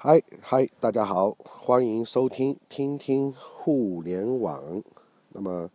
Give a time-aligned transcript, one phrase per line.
[0.00, 4.80] 嗨嗨，大家好，欢迎收听听听互联网。
[5.30, 5.68] 那么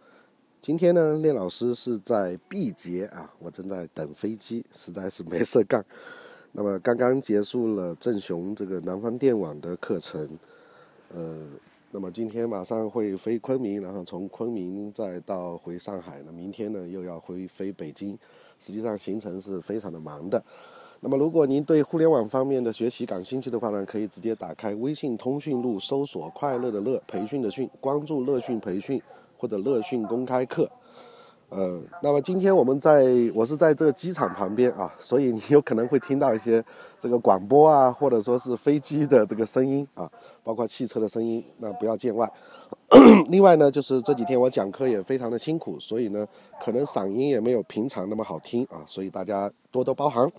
[0.62, 5.84] 今天呢，练老师是在毕节啊，我正在等飞机，实在是没事干。
[6.54, 10.40] 那么刚刚结束了郑雄这个南方电网的课程，
[11.14, 11.46] 呃，
[11.92, 18.18] 那么今天马上会飞昆明，然后从昆明再到回上海，那明天呢又要回飞北京，
[18.58, 20.42] 实际上行程是非常的忙的。
[21.06, 29.02] 那么，如果您对互联网方面的学习感兴趣的话呢，可以直接打开微信通讯录，搜索“快乐的乐培训的训”，关注“乐讯培训”
[29.38, 30.72] 或者“乐讯公开课”。
[31.52, 36.64] 呃，那么今天我们在，我是在这个机场旁边啊，所以你有可能会听到一些
[37.02, 40.10] 这个广播啊，或者说是飞机的这个声音啊，
[40.42, 42.32] 包括汽车的声音，那不要见外。
[43.30, 46.26] 另外呢，就是这几天我讲课也非常的辛苦，所以呢，
[46.64, 50.32] 可能嗓音也没有平常那么好听啊，所以大家多多包涵。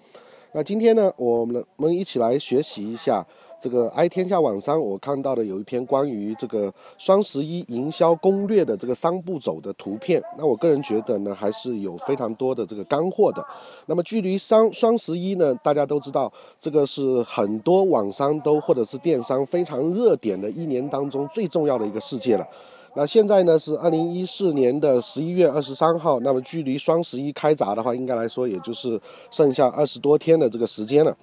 [0.57, 3.27] 那今天呢，我们我们一起来学习一下
[3.61, 4.81] 这个爱天下网商。
[4.81, 10.23] 我看到的有一篇关于这个双十一营销攻略的这个三步走的图片。
[10.39, 13.45] 那我个人觉得呢，还是有非常多的这个干货的。
[13.87, 22.47] 那么距离双双十一呢，大家都知道，这个是很多网商都或者是电商非常热点的一年当中最重要的一个事件了。
[22.97, 29.01] 那现在呢是二零一四年的十一月二十三号，那么距离双十一开闸的话，应该来说也就是
[29.33, 31.17] 剩下二十多天的这个时间了。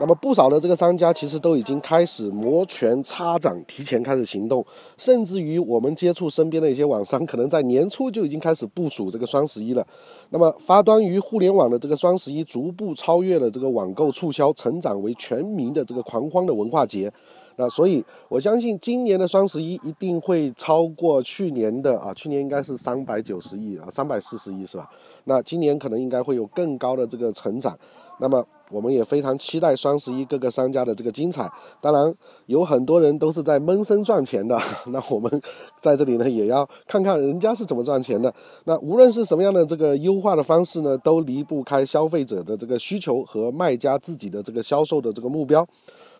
[0.00, 4.62] 那么不少的这个商家其实都已经开始摩拳擦掌，提前开始行动，
[4.98, 9.86] 甚至于我们接触身边的一些网商，可能在年初就已经开始部署这个双十一了。
[10.30, 17.10] 那么发端于互联网的这个双十一，逐步超越了这个网购促销，成长为全民的这个狂欢的文化节。
[17.56, 24.88] 那所以，我相信今年的双十一一定会超过去年的啊，去年应该是三百九十亿啊，三百四十亿是吧？
[25.24, 27.78] 那今年可能应该会有更高的这个成长。
[28.20, 31.48] 那么我们也非常期待双十一各个商家的这个精彩。
[31.80, 32.12] 当然，
[32.46, 35.40] 有很多人都是在闷声赚钱的， 那我们
[35.80, 38.34] 在这里呢，也要看看人家是怎么赚钱的。
[38.64, 45.64] 那无论是什么样的这个优化的方式呢，都离不开消费者的这个需求和卖家自己的这个销售的这个目标。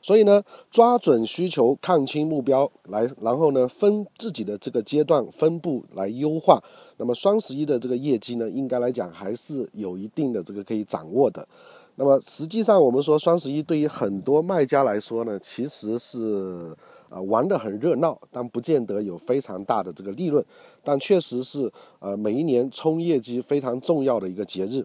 [0.01, 6.63] 所以呢，抓准需求，看清目标，来，然后呢，分自己的这个阶段分布来优化。
[6.99, 11.49] 那么双十一的这个业绩呢，应该来讲还是有一定的这个可以掌握的。
[11.97, 16.75] 那么实际上，我们说双十一对于很多卖家来说呢，其实是
[17.09, 20.45] 啊玩得很热闹，但不见得有非常大的这个利润，
[20.83, 24.85] 但确实是呃每一年冲业绩非常重要的一个节日。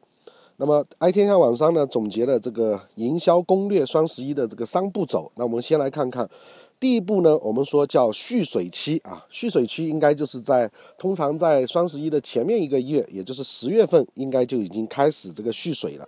[0.57, 5.31] 那么，爱天下网商呢总结了这个营销攻略双十一的这个三步走。
[5.35, 6.29] 那我们先来看看，
[6.79, 16.07] 第一步呢，我们说叫蓄水期啊，蓄水期应该就是在通常在双十一的前面一个月，也就是十月份，应该就已经开始这个蓄水了。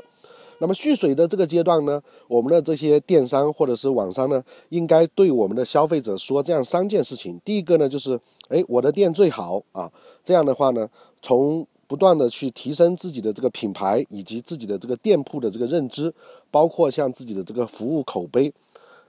[0.61, 7.41] 那么蓄水的这个阶段呢，我们的这些电商或者是网商呢，应该对我们的消费者说这样三件事情。
[7.43, 9.91] 第一个呢，就是哎，我的店最好啊，
[10.23, 10.87] 这样的话呢，
[11.19, 16.13] 从不断的去提升自己的这个品牌以及自己的这个店铺的这个认知，
[16.51, 18.53] 包括像自己的这个服务口碑。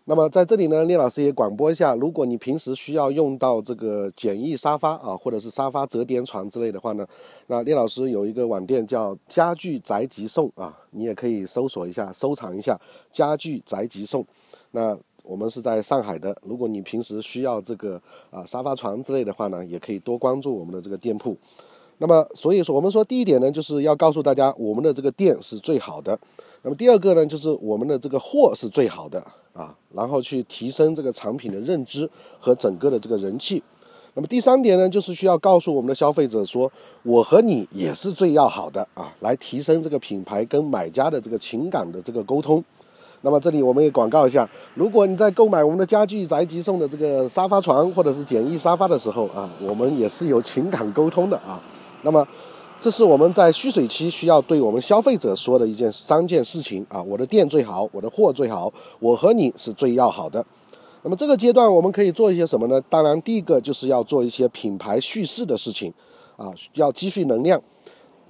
[0.04, 7.06] 那么在这里呢，聂老师也广播一下，如果你平时需要用到这个简易沙发啊，或者是沙发折叠床之类的话呢，
[7.46, 12.76] 那聂老师有一个网店叫家具宅急送啊，你也可以搜索一下，收藏一下
[13.12, 14.26] 家具宅急送。
[14.72, 18.00] 那我们是在上海的，如果你平时需要这个
[18.32, 21.36] 啊沙发床之类的话呢，也可以多关注我们的这个店铺。
[21.98, 26.19] 那么，所以说，我们说第一点呢，就是要告诉大家，我们的这个店是最好的。
[26.62, 32.08] 那么第二个呢，就是我们的这个货是最好的啊，然后去提升这个产品的认知
[32.40, 33.62] 和整个的这个人气。
[34.14, 36.70] 那么第三点呢，就是需要告诉我们的消费者说，
[37.02, 42.62] 我和你也是最要好的啊，来提升这个品牌跟买家的这个情感的这个沟通。
[43.22, 51.58] 那么这里我们也广告一下，如果你在购买我们的家具宅急送的这个沙发床或者是简易沙发的时候啊，我们也是有情感沟通的啊。
[52.02, 52.26] 那么，
[52.82, 57.00] 这是我们在蓄水期需要对我们消费者说的一件三件事情啊。
[57.00, 60.44] 我的店最好，我的货最好，我和你是最要好的。
[61.04, 62.81] 那么这个阶段我们可以做一些什么呢？
[62.88, 65.94] 当然，第一个就是要做一些品牌叙事的事情
[66.37, 67.62] 啊，要积蓄能量，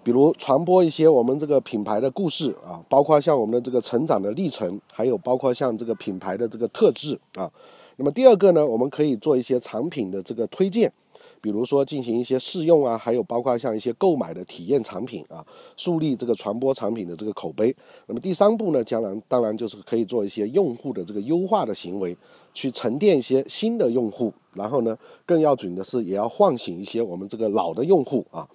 [0.03, 7.51] 比如传播一些我们这个品牌的故事啊，包括像我们的这个成长的历程，还有包括像这个品牌的这个特质啊。
[7.97, 10.93] 那么第二个呢，我们可以做一些产品的这个推荐。
[11.43, 15.45] 比如说进行一些试用啊，还有包括像一些购买的体验产品啊，
[15.77, 17.75] 树立这个传播产品的这个口碑。
[18.07, 22.17] 那么第三步呢，将来当然就是可以做一些用户的这个优化的行为，
[22.55, 24.97] 去沉淀一些新的用户，然后呢，
[25.27, 28.49] 更要紧的是也要唤醒一些我们这个老的用户啊。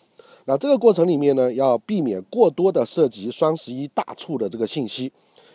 [0.46, 5.12] 那这个过程里面呢，要避免过多的涉及双十一大促的这个信息。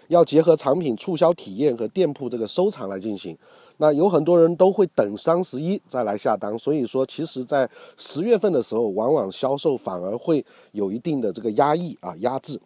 [0.08, 3.34] 要结合产品促销体验和店铺这个收藏来进行。
[3.82, 12.60] 那有很多人都会等双十一再来下单，所以说，其实，在十月份的时候，往往销售反而会有一定的这个压抑啊压制。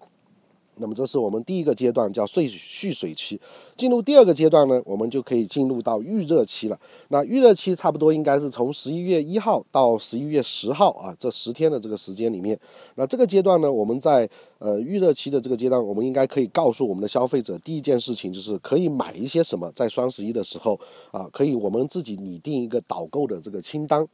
[0.75, 3.41] 那么这是我们第一个阶段，叫蓄蓄水期。
[3.77, 6.79] 进入第二个阶段呢，我们就可以进入到预热期了。
[7.09, 12.59] 那预热期差不多应该是从十一月一号到十一月十号啊，这十天的这个时间里面。
[12.95, 14.29] 那这个阶段呢，我们在
[14.59, 20.79] 呃预热期的这个阶段，我们应该可以告诉我们的消费者，第一件事情就是可以买一些什么，在双十一的时候
[21.11, 24.07] 啊，可以我们自己拟定一个导购的这个清单。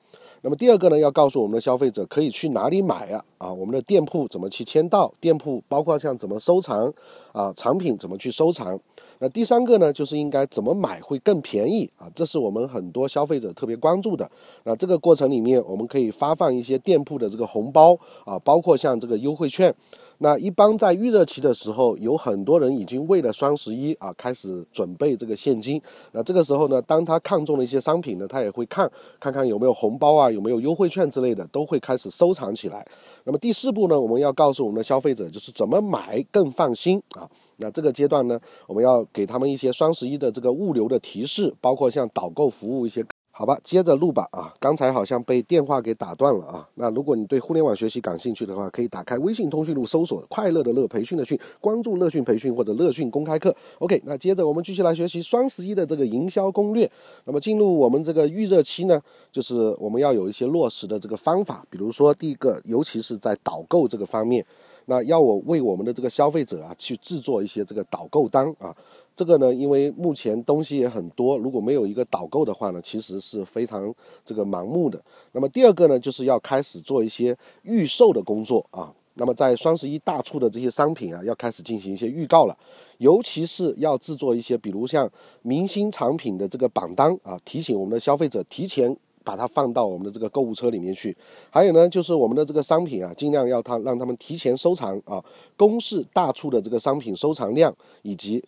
[0.44, 3.24] 那么第二个呢，要告诉我们的消费者可以去哪里买啊？
[3.38, 5.12] 啊，我们的店铺怎么去签到？
[5.20, 6.92] 店铺包括像怎么收藏
[7.32, 8.78] 啊，产品怎么去收藏？
[9.20, 12.08] 那第三三个呢，就是应该怎么买会更便宜啊？
[12.14, 14.26] 这是我们很多消费者特别关注的。
[14.64, 17.94] 那这个过程里面，我们可以发放一些店铺的这个红包
[18.24, 19.74] 啊，包括像这个优惠券。
[20.18, 25.78] 那一般在预热期的时候，有很多人已经为了双十一啊开始准备这个现金。
[26.12, 28.90] 那这个时候呢，当他看中了一些商品呢，他也会看
[29.20, 32.86] 看看有没有红包啊，有没有优惠券之类的，都会开始收藏起来。
[33.24, 37.28] 那么第四步呢，我们要告诉我们的消费者就是怎么买更放心啊。
[37.58, 43.04] 那这个阶段呢，我们要给他们一些双十一的这个物流的提示，包括像导购服务一些。
[43.34, 44.52] 好吧，接着录吧啊！
[44.60, 46.68] 刚才好像被电话给打断了啊。
[46.74, 53.52] 那如果你对互联网学习感兴趣的话，可以打开微信通讯录搜索“快乐的乐培训的训”，关注“乐讯培训”或者“乐讯公开课”。
[53.80, 56.88] OK，那接着我们继续来学习双十一的这个营销攻略。
[57.24, 59.00] 那么进入我们这个预热期呢，
[59.32, 64.44] 就是我们要有一些落实的这个方法，比如说第一个，尤其是在导购这个方面，
[64.84, 68.76] 那要我为我们的这个消费者啊去制作一些这个导购单啊。
[69.14, 73.94] 这个呢，因为目前东西也很多，如果没有一个导购的话呢，其实是非常
[74.24, 74.98] 这个盲目的。
[75.32, 78.92] 那么第二个呢，就是要开始做一些预售的工作啊。
[79.14, 82.56] 那么在双十一大促的这些商品啊，要开始进行一些预告了，
[82.96, 85.06] 尤其是要制作一些，比如像
[85.42, 91.14] 明星产品的这个榜单啊，提醒我们的消费者提前把它放到我们的这个购物车里面去。
[91.50, 95.22] 还有呢，就是我们的这个商品啊，尽量要他让他们提前收藏啊，
[95.58, 98.42] 公示大促的这个商品收藏量以及。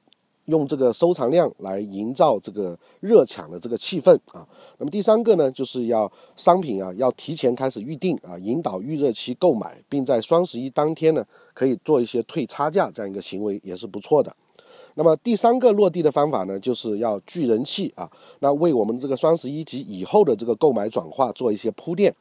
[0.47, 4.47] 用这个收藏量来营造这个热抢的这个气氛啊。
[4.79, 14.35] 那么第三个呢，就是要商品啊要提前开始预定啊，引导预热期购买，并在双十一当天呢可以做一些退差价这样一个行为也是不错的。
[14.97, 22.15] 那么第三个落地的方法呢，就是要聚人气啊，那为我们这个双十一及以后的这个购买转化做一些铺垫。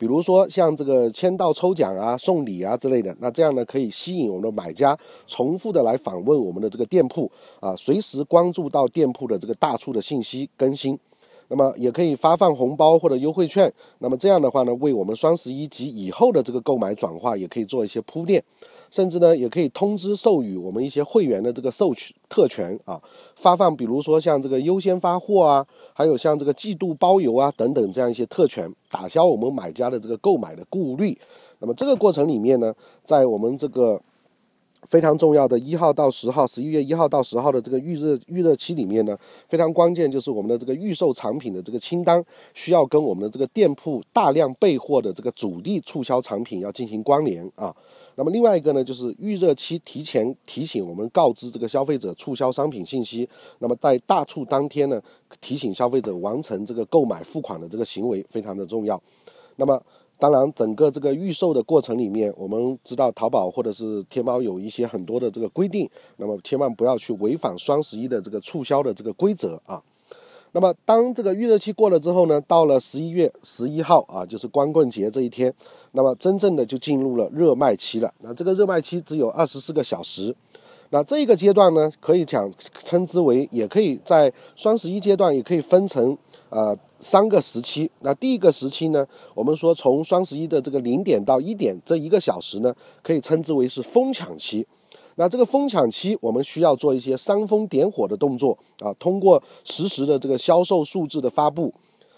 [0.00, 7.30] 比如说像这个签到抽奖啊、送礼啊之类的，那这样呢可以吸引我们的买家重复的来访问我们的这个店铺
[7.60, 10.98] 啊，随时关注到店铺的这个大促的信息更新。
[11.48, 13.70] 那么也可以发放红包或者优惠券。
[13.98, 18.42] 那么这样的话呢，为我们双十一及以后的这个购买转化也可以做一些铺垫。
[18.90, 23.00] 甚至呢，也可以通知授予我们一些会员的这个授权特权啊，
[23.36, 31.16] 发放比如说像这个优先发货啊，还有像这个季度包邮啊等等这样一些特权，打消我们买家的这个购买的顾虑。
[31.60, 34.00] 那么这个过程里面呢，在我们这个。
[34.82, 39.16] 非常重要的一号到十号，十一月一号到十号的这个预热预热期里面呢，
[39.46, 42.24] 非常关键就是我们的这个预售产品的这个清单
[42.54, 47.74] 需要跟我们的这个店铺大量备货的这个主力促销产品要进行关联啊。
[48.16, 53.28] 那么另外一个呢，就是预热期提前提醒我们告知这个消费者促销商品信息，
[53.58, 55.00] 那么在大促当天呢，
[55.40, 59.00] 提醒消费者完成这个购买付款的这个行为非常的重要。
[59.56, 59.80] 那么。
[60.20, 69.82] 当然，整个这个预售的过程里面，我们知道淘宝或者是天猫有一些很多的这个规定，那么千万不要去违反双十一的这个促销的这个规则啊。
[70.52, 75.52] 那么当这个预热期过了之后呢，到了十一月十一号啊，就是光棍节这一天，
[75.92, 78.12] 那么真正的就进入了热卖期了。
[78.20, 80.36] 那这个热卖期只有二十四个小时。
[80.92, 86.16] 那这个阶段呢，可以讲称之为，也可以在双十一阶段也可以分成
[86.48, 87.88] 呃三个时期。
[88.00, 94.66] 那第一个时期呢，我们说从双十一的这个零点到一点这一个小时呢，可以称之为是疯抢期。
[95.14, 101.72] 那这个疯抢期，我们需要做一些煽风点火的动作啊，通过实时的这个销售数字的发布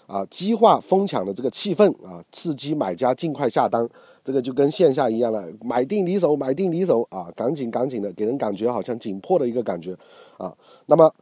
[0.07, 3.87] 啊，激化疯抢的这个气氛啊，刺激买家尽快下单。
[4.23, 9.95] 这个就跟线下一样了，买定离手，买定离手啊，赶紧赶紧的，给人感觉好像紧迫的一个感觉
[10.37, 10.55] 啊。
[10.85, 11.13] 那么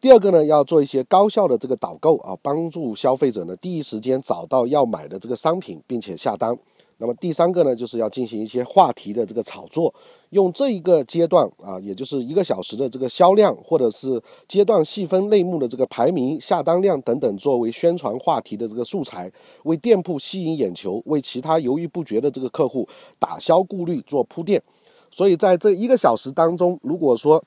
[0.00, 6.56] 第二个呢，要做一些高效的这个导购啊，帮助消费者呢第一时间找到要买的这个商品，并且下单。
[6.98, 9.92] 那么第三个呢，就是要进行一些话题的这个炒作，
[10.30, 19.30] 用这一个阶段啊，也就是一个小时的这个销量，或者是阶段细分类目的这个排名、下单量等等，作为宣传话题的这个素材，
[19.64, 22.88] 为店铺吸引眼球，为其他犹豫不决的这个客户
[23.18, 24.62] 打消顾虑做铺垫。
[25.10, 27.42] 所以在这一个小时当中，如果说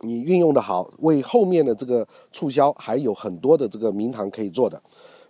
[0.00, 4.82] 你运用的好，为后面的这个促销还有很多的这个名堂可以做的。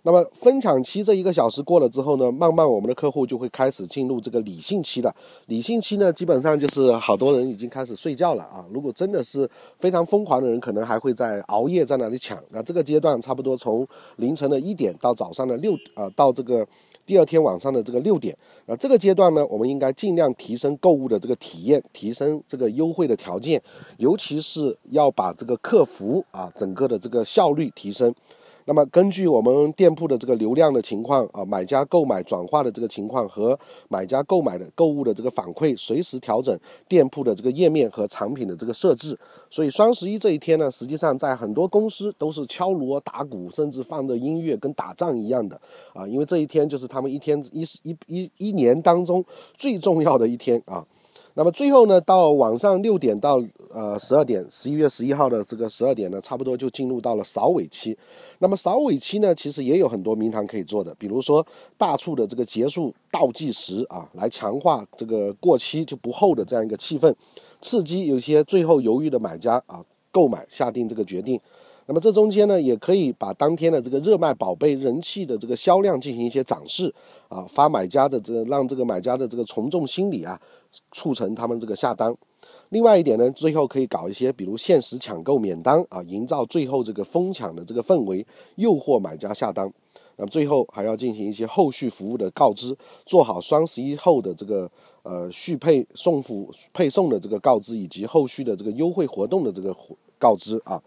[0.05, 5.13] 那么分享期这一个小时过了之后呢，慢慢我们的客户就会开始进入这个理性期的。
[5.47, 8.63] 理性期呢，基本上就是好多人已经开始睡觉了啊。
[8.71, 12.37] 如果真的是非常疯狂的人，可能还会在熬夜在那里抢。
[12.51, 13.85] 那这个阶段差不多从
[14.17, 16.63] 凌晨的一点到早上的六啊，到这个
[17.03, 23.59] 第二天晚上的这个六点啊，这个阶段呢，我们应该尽量提升购物的这个体验，提升这个优惠的条件，
[23.97, 28.13] 尤其是要把这个客服啊整个的这个效率提升。
[28.65, 33.57] 那么根据我们店铺的这个流量的情况啊，买家购买转化的这个情况和
[33.89, 36.57] 买家购买的购物的这个反馈，随时调整
[36.87, 39.17] 店铺的这个页面和产品的这个设置。
[39.49, 45.59] 所以双十一这一天呢，实际上在很多公司都是敲锣打鼓，甚至放着音乐跟打仗一样的
[45.93, 49.23] 啊，因为这一天就是他们一天一一一一年当中
[49.55, 50.83] 最重要的一天啊。
[51.37, 53.39] 那么最后呢，到晚上六点到
[53.75, 57.95] 呃十二点，十一月十一号的这个十二点呢，差不多就进入到了扫尾期。
[58.39, 61.45] 那么扫尾期呢，其实也有很多名堂可以做的，比如说
[61.77, 67.13] 大促的这个结束倒计时啊，来强化这个过期就不候的这样一个气氛，
[67.59, 71.37] 刺激有些最后犹豫的买家啊购买下定这个决定。
[71.87, 76.91] 那么这中间呢，也可以把当天的这个热卖宝贝人气的这个销量进行一些展示
[77.27, 80.39] 啊，发买家的这个让这个买家的这个从众心理啊，
[80.93, 82.15] 促成他们这个下单。
[82.69, 89.71] 另外一点呢，最后可以搞一些比如限时抢购免单啊，营造最后这个疯抢的这个氛围，诱惑买家下单。
[90.17, 94.69] 那么最后还要进行一些后续服务的告知，做好双十一后的这个
[95.03, 99.75] 呃续配送服配送的这个告知，以及后续的这个优惠活动的这个
[100.17, 100.81] 告知啊。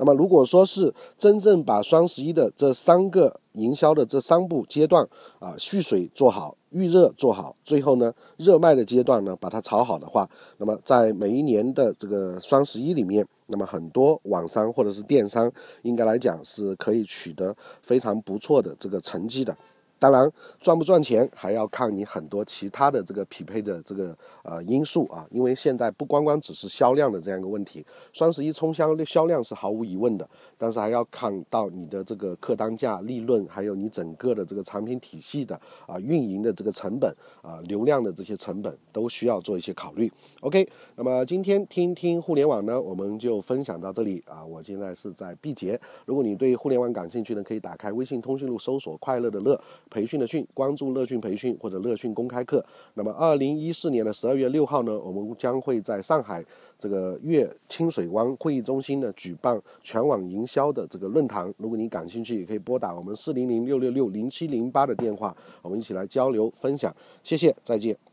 [0.00, 5.06] 那么，如果说是真正把双十一的这三个营销的这三步阶段
[5.38, 10.26] 啊，蓄水做好，预热做好，最后呢，热卖的阶段呢，把它炒好的话，
[10.56, 15.52] 那么在每一年的这个双十一里面，那么很多网商或者是电商，
[15.82, 19.54] 应该来讲是可以取得非常不错的这个成绩的。
[20.00, 30.26] 当然，赚不赚钱还要看你很多其他的这个匹配的这个呃因素啊，因为现在不光光只是销量的这样一个问题，双十一冲销销量是毫无疑问的，
[30.56, 35.54] 但是还要看到你的这个客单价、利润，还有你整个的这个产品体系的
[35.86, 40.10] 啊运营的这个成本啊流量的这些成本都需要做一些考虑。
[40.40, 40.66] OK，
[40.96, 44.42] 那么今天听听互联网呢，我们就分享到这里啊。
[44.42, 49.60] 我现在是在毕节，如果你对互联网感兴趣呢，可以打开微信通讯录搜索“快乐的乐”。
[49.90, 52.64] 培训的训，关注乐讯培训或者乐讯公开课。
[52.94, 56.44] 那么，二零一四年的十二月六号呢，我们将会在上海
[56.78, 61.52] 这个粤清水湾会议中心呢举办全网营销的这个论坛。
[61.58, 66.94] 如果您感兴趣，也可以拨打我们四零零六六六零七零八的电话，我们一起来交流分享。
[67.22, 68.09] 谢谢，再见。